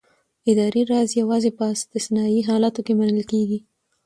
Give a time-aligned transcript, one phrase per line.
[0.51, 3.59] اداري راز یوازې په استثنايي حالاتو کې منل کېږي.